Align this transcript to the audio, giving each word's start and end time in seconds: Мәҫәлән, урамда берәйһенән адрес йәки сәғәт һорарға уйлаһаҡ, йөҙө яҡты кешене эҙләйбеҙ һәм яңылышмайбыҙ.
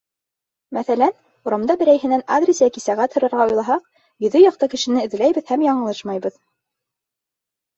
Мәҫәлән, 0.75 1.11
урамда 1.49 1.75
берәйһенән 1.81 2.23
адрес 2.37 2.61
йәки 2.67 2.83
сәғәт 2.85 3.17
һорарға 3.19 3.47
уйлаһаҡ, 3.51 3.85
йөҙө 4.25 4.41
яҡты 4.45 4.71
кешене 4.75 5.05
эҙләйбеҙ 5.11 5.53
һәм 5.55 5.67
яңылышмайбыҙ. 5.67 6.41